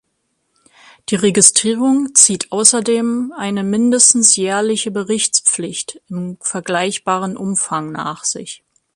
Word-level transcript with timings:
Die 1.09 1.15
Registrierung 1.15 2.15
zieht 2.15 2.51
außerdem 2.51 3.35
eine 3.37 3.63
mindestens 3.63 4.35
jährliche 4.35 4.89
Berichtspflicht 4.89 6.01
in 6.09 6.39
vergleichbarem 6.41 7.37
Umfang 7.37 7.91
nach 7.91 8.23
sich. 8.23 8.63